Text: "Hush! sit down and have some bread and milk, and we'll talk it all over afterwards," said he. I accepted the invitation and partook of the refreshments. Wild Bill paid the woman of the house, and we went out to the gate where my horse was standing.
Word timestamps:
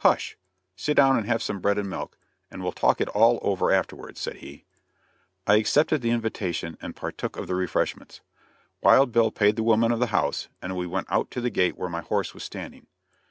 "Hush! 0.00 0.36
sit 0.76 0.98
down 0.98 1.16
and 1.16 1.24
have 1.26 1.42
some 1.42 1.60
bread 1.60 1.78
and 1.78 1.88
milk, 1.88 2.18
and 2.50 2.62
we'll 2.62 2.72
talk 2.72 3.00
it 3.00 3.08
all 3.08 3.38
over 3.40 3.70
afterwards," 3.72 4.20
said 4.20 4.36
he. 4.36 4.66
I 5.46 5.56
accepted 5.56 6.02
the 6.02 6.10
invitation 6.10 6.76
and 6.82 6.94
partook 6.94 7.38
of 7.38 7.46
the 7.46 7.54
refreshments. 7.54 8.20
Wild 8.82 9.12
Bill 9.12 9.30
paid 9.30 9.56
the 9.56 9.62
woman 9.62 9.90
of 9.90 9.98
the 9.98 10.08
house, 10.08 10.48
and 10.60 10.76
we 10.76 10.86
went 10.86 11.10
out 11.10 11.30
to 11.30 11.40
the 11.40 11.48
gate 11.48 11.78
where 11.78 11.88
my 11.88 12.02
horse 12.02 12.34
was 12.34 12.44
standing. 12.44 12.86